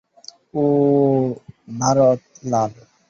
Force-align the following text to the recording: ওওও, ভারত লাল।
ওওও, 0.53 1.21
ভারত 1.79 2.19
লাল। 2.43 2.71